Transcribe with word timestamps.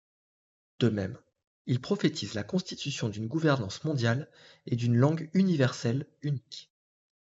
De 0.79 0.89
même, 0.89 1.15
il 1.67 1.79
prophétise 1.79 2.33
la 2.33 2.41
constitution 2.43 3.07
d'une 3.07 3.27
gouvernance 3.27 3.83
mondiale 3.83 4.31
et 4.65 4.75
d'une 4.75 4.95
langue 4.95 5.29
universelle 5.35 6.07
unique. 6.23 6.71